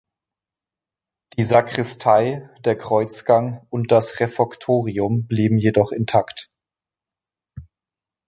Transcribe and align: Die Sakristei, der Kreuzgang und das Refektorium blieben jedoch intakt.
Die 1.37 1.43
Sakristei, 1.43 2.49
der 2.65 2.75
Kreuzgang 2.75 3.67
und 3.69 3.91
das 3.91 4.19
Refektorium 4.19 5.27
blieben 5.27 5.59
jedoch 5.59 5.91
intakt. 5.91 6.49